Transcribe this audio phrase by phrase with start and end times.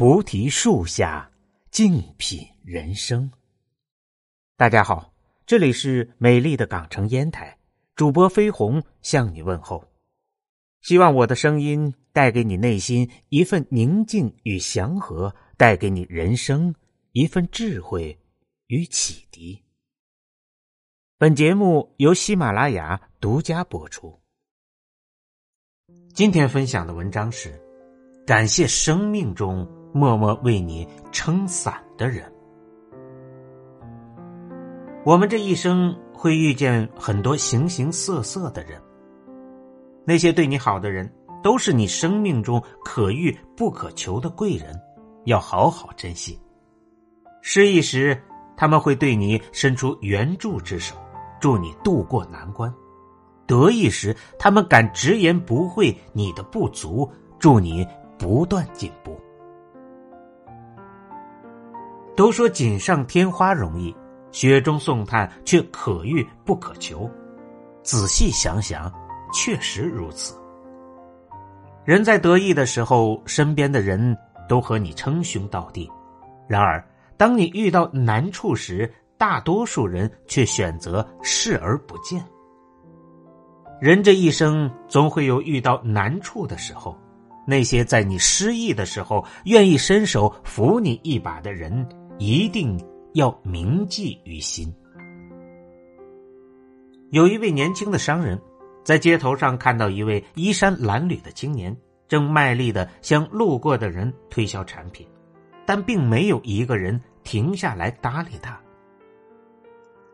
[0.00, 1.30] 菩提树下，
[1.70, 3.30] 静品人生。
[4.56, 5.12] 大家好，
[5.44, 7.58] 这里是美丽的港城烟台，
[7.94, 9.86] 主播飞鸿向你问候。
[10.80, 16.74] 希望我的声音带给你内心一份宁静与祥和，带给你人生
[17.12, 18.18] 一份智慧
[18.68, 19.62] 与启迪。
[21.18, 24.18] 本节目由喜马拉雅独家播出。
[26.14, 27.52] 今天分享的文章是：
[28.26, 32.24] 感谢生命中默默为你撑伞的人。
[35.04, 38.80] 我们这一生会遇见很多形形色色的人，
[40.04, 41.10] 那些对你好的人，
[41.42, 44.78] 都是你生命中可遇不可求的贵人，
[45.24, 46.38] 要好好珍惜。
[47.40, 48.22] 失意时，
[48.56, 50.94] 他们会对你伸出援助之手，
[51.40, 52.72] 助你渡过难关。
[53.46, 57.86] 得意时，他们敢直言不讳你的不足，助你
[58.18, 59.18] 不断进步。
[62.20, 63.96] 都说锦上添花容易，
[64.30, 67.10] 雪中送炭却可遇不可求。
[67.82, 68.92] 仔细想想，
[69.32, 70.34] 确实如此。
[71.82, 74.14] 人在得意的时候，身边的人
[74.46, 75.88] 都和你称兄道弟；
[76.46, 76.86] 然而，
[77.16, 82.22] 当你遇到难处时，大多数人却选择视而不见。
[83.80, 86.94] 人这一生总会有遇到难处的时候，
[87.46, 91.88] 那些在你失意的时候愿意伸手扶你一把的人，
[92.20, 92.78] 一定
[93.14, 94.70] 要铭记于心。
[97.10, 98.38] 有一位年轻的商人，
[98.84, 101.74] 在街头上看到一位衣衫褴褛的青年，
[102.06, 105.06] 正卖力的向路过的人推销产品，
[105.64, 108.60] 但并没有一个人停下来搭理他。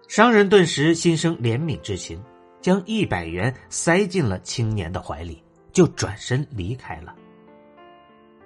[0.06, 2.22] 商人顿时心生怜悯之情。
[2.58, 5.40] 将一百元塞进了青年的怀里，
[5.72, 7.14] 就转身离开了。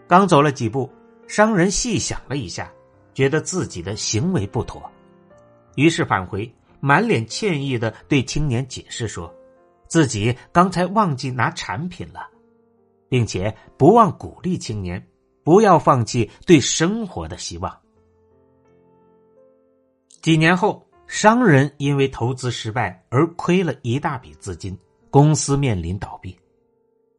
[0.06, 0.90] 刚走了几步，
[1.26, 2.70] 商人细想了一下，
[3.20, 4.90] 觉得自己的行为不妥，
[5.74, 9.30] 于是返回，满脸歉意的对青年解释说
[9.88, 12.26] ：“自己刚才忘记拿产品了，
[13.10, 15.06] 并且不忘鼓励青年
[15.44, 17.78] 不要放弃对生活的希望。”
[20.22, 20.82] 几年后。
[21.06, 24.78] 商人因为投资失败而亏了一大笔资金，
[25.10, 26.38] 公司面临倒闭。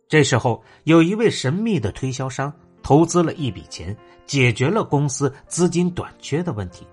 [0.07, 6.85] 这时候，有一位神秘的推销商投资了一笔钱，解决了公司资金短缺的问题。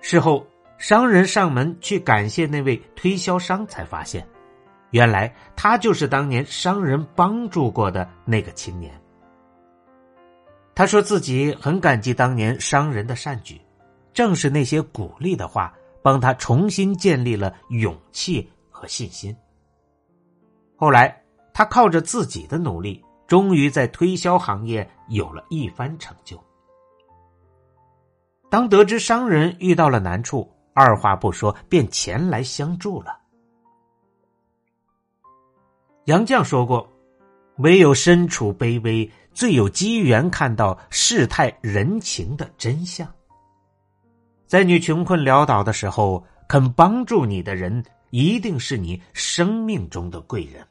[0.00, 0.46] 事后，
[0.78, 4.26] 商人上门去感谢那位推销商，才发现，
[4.90, 8.92] 原来他就是当年商人帮助过的那个青年。
[10.74, 13.60] 他说自己很感激当年商人的善举。
[14.14, 15.72] 正是那些鼓励的话，
[16.02, 19.36] 帮他重新建立了勇气和信心。
[20.74, 21.22] 后来，
[21.54, 26.42] 他靠着自己的努力，终于在推销行业有了一番成就。
[28.50, 33.16] 当得知商人遇到了难处，二话不说便前来相助了。
[36.06, 36.90] 杨绛说过
[37.58, 43.06] ：“唯有身处卑微，最有机缘看到世态人情的真相。”
[44.48, 50.66] 在你穷困潦倒的时候，肯帮助你的人，一定是你生命中的贵人。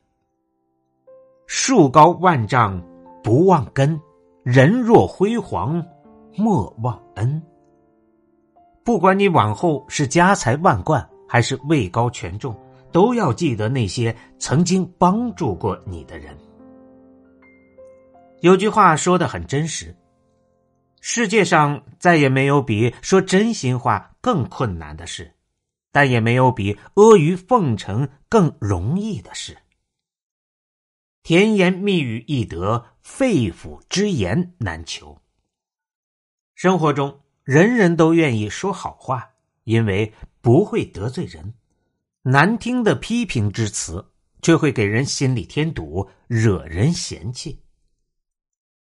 [1.47, 2.77] 树高万丈
[3.23, 3.97] 不忘根，
[4.43, 5.81] 人若辉煌
[6.35, 7.41] 莫忘恩。
[8.83, 12.53] 不管你往后是家财万贯，还是位高权重，
[12.91, 16.37] 都要记得那些曾经帮助过你的人。
[18.41, 19.95] 有句话说的很真实。
[20.99, 25.31] 世界上再也没有比说真心话更困难的事，
[25.93, 29.57] 但也没有比阿谀奉承更容易的事。
[31.27, 35.21] 甜言蜜语易得，肺腑之言难求。
[36.55, 39.31] 生活中，人人都愿意说好话，
[39.65, 41.51] 因为不会得罪人；
[42.21, 47.61] 难听的批评之词，却会给人心里添堵，惹人嫌弃。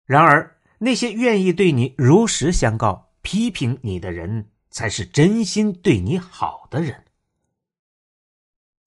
[0.06, 7.06] 然而，那些愿意对你如实相告、批评你的人，才是真心对你好的人。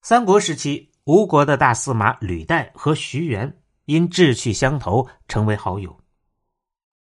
[0.01, 5.99] 三国时期，吴国的大司马吕岱和徐元因志趣相投，成为好友。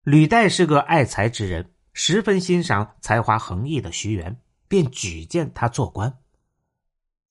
[0.03, 6.15] 吕岱是个爱才之人，十分欣赏才华横溢的徐元，便举荐他做官。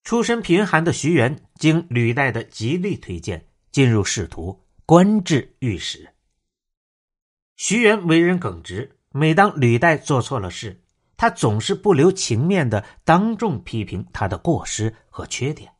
[0.03, 6.15] 出身贫寒的徐元，经吕岱的极力推荐，进入仕途，官至御史。
[7.55, 10.83] 徐元为人耿直，每当吕岱做错了事，
[11.17, 15.71] 他总是不留情面的当众批评他的过失和缺点。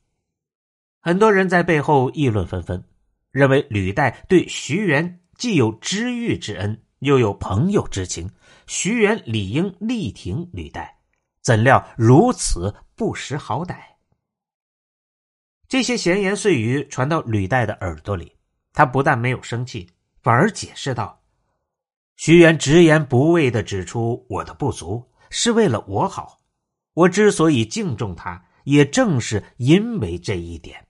[1.07, 2.83] 很多人在背后议论纷纷，
[3.31, 8.29] 认为吕岱对徐元既有知遇之恩，又有朋友之情，
[8.67, 10.99] 徐元理应力挺吕带，
[11.43, 13.77] 怎料如此不识好歹。
[15.69, 18.33] 这些闲言碎语传到吕带的耳朵里，
[18.73, 19.89] 他不但没有生气，
[20.21, 21.23] 反而解释道
[22.19, 26.41] ：“徐元直言不讳的指出我的不足，是为了我好。
[26.95, 30.85] 我之所以敬重他，也正是因为这一点。”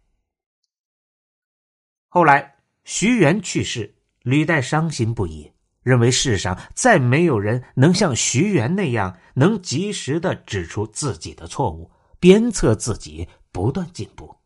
[2.17, 5.53] 后来徐元去世，吕带伤心不已，
[5.83, 14.39] 认为世上再没有人能像徐元那样，能及时的指出自己的错误，鞭策自己不断进步。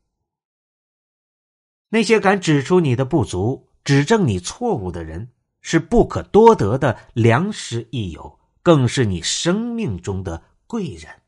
[1.90, 5.30] 那些敢指出你的不足、指正你错误的人，
[5.60, 11.22] 是不可多得的良师益友，更是你生命中的贵人。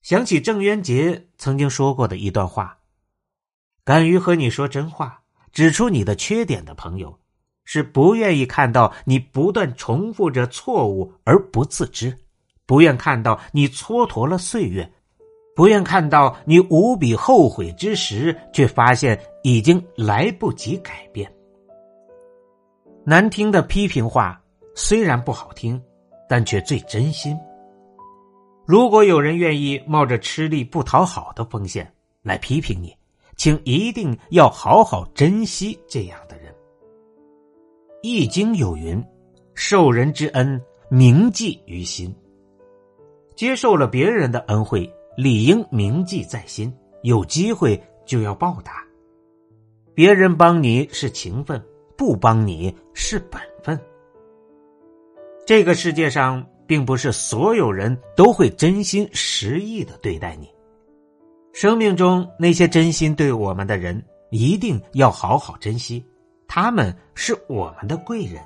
[0.00, 2.78] 想起郑渊洁曾经说过的一段话
[3.84, 5.20] ：“敢于和你说真话、
[5.52, 7.18] 指出你的缺点的朋友，
[7.64, 12.16] 是不愿意看到你不断重复着错误而不自知，
[12.66, 14.90] 不愿看到你蹉跎了岁月。”
[15.54, 21.30] 不愿看到你无比后悔之时，却发现已经来不及改变。
[23.04, 24.42] 难听的批评话
[24.74, 25.78] 虽然不好听，
[26.26, 27.38] 但却最真心。
[28.64, 31.92] 如果有人愿意冒着吃力不讨好的风险
[32.22, 32.96] 来批评你，
[33.42, 36.52] 请一定要好好珍惜这样的人。
[38.00, 39.04] 《易经》有云
[39.52, 42.14] ：“受人之恩，铭记于心。”
[43.34, 44.88] 接受了别人的恩惠。
[45.16, 46.72] 理应铭记在心，
[47.02, 48.86] 有机会就要报答。
[49.92, 51.60] 别人帮你是情分，
[51.96, 53.76] 不帮你是本分。
[55.44, 60.48] 这个世界上，并不是所有人都会真心实意的对待你。
[61.52, 66.04] 生命中那些真心对我们的人，一定要好好珍惜，
[66.48, 68.42] 他们是我们的贵人。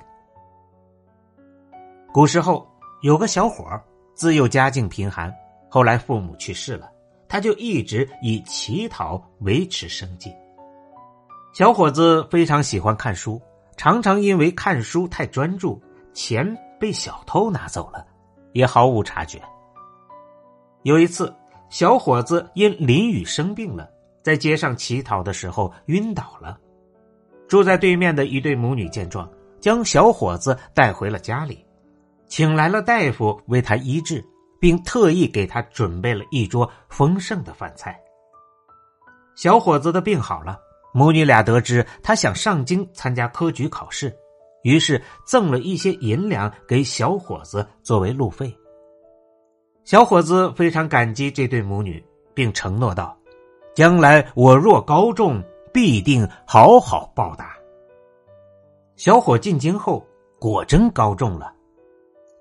[2.13, 2.67] 古时候
[3.01, 3.65] 有个小伙
[4.13, 5.33] 自幼家境贫寒。
[5.69, 6.89] 后来父母去世了，
[7.27, 10.33] 他就一直以乞讨维持生计。
[11.53, 13.41] 小伙子非常喜欢看书，
[13.75, 15.81] 常常因为看书太专注，
[16.13, 18.05] 钱被小偷拿走了，
[18.53, 19.41] 也毫无察觉。
[20.83, 21.35] 有一次，
[21.69, 23.89] 小伙子因淋雨生病了，
[24.23, 26.57] 在街上乞讨的时候晕倒了。
[27.47, 29.29] 住在对面的一对母女见状，
[29.59, 31.65] 将小伙子带回了家里，
[32.27, 34.23] 请来了大夫为他医治。
[34.59, 37.95] 并特意给他准备了一桌丰盛的饭菜。
[39.35, 40.57] 小伙子的病好了，
[40.95, 44.11] 母女俩得知他想上京参加科举考试，
[44.63, 48.51] 于是赠了一些银两给小伙子作为路费。
[49.87, 52.03] 小伙子非常感激这对母女，
[52.33, 53.17] 并承诺道
[53.73, 55.41] ：“将来我若高中，
[55.71, 57.55] 必定好好报答。”
[58.97, 60.05] 小伙进京后，
[60.41, 61.53] 果真高中了。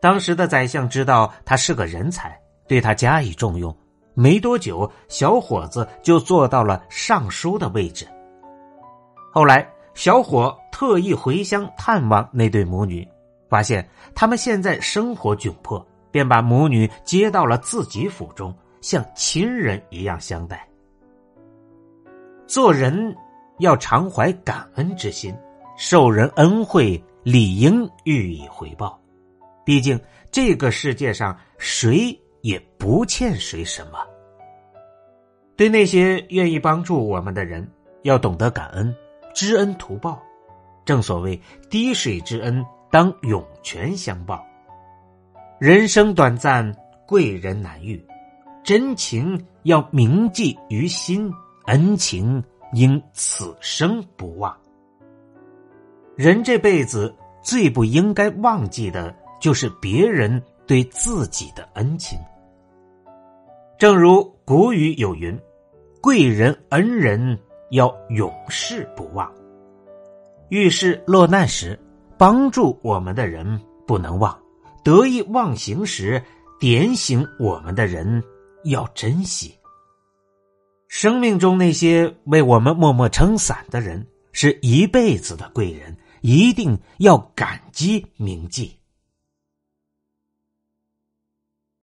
[0.01, 3.73] 当时的宰相知道他是个人才，对他加以重用。
[4.13, 8.09] 没多久，小伙子就做到了尚书的位置。
[9.33, 9.65] 后来，
[9.95, 13.07] 小伙特意回乡探望那对母女，
[13.49, 15.87] 发现他们现在生活窘迫，
[16.17, 20.67] 便把母女接到了自己府中，像亲人一样相待。
[22.47, 23.15] 做人
[23.59, 25.37] 要常怀感恩之心，
[25.77, 28.99] 受人恩惠理应予以回报。
[29.63, 30.01] 毕竟，
[30.33, 33.99] 这个世界上谁也不欠谁什么。
[35.55, 37.71] 对那些愿意帮助我们的人，
[38.05, 38.97] 要懂得感恩，
[39.35, 40.19] 知恩图报。
[40.87, 44.43] 正所谓“滴水之恩，当涌泉相报”。
[45.59, 46.75] 人生短暂，
[47.07, 48.05] 贵人难遇，
[48.63, 51.33] 真情要铭记于心，
[51.67, 54.57] 恩情应此生不忘。
[56.15, 59.15] 人这辈子最不应该忘记的。
[59.39, 62.19] 就是别人对自己的恩情。
[63.79, 65.39] 正如古语有云
[66.01, 67.39] ：“贵人恩人
[67.71, 69.31] 要永世不忘。”
[70.49, 71.79] 遇事落难时，
[72.17, 74.33] 帮助我们的人不能忘；
[74.87, 76.23] 得意忘形时，
[76.61, 78.23] 点醒我们的人
[78.63, 79.53] 要珍惜。
[80.87, 88.77] 生命中那些为我们默默撑伞的人，是一辈子的贵人，一定要感激铭记。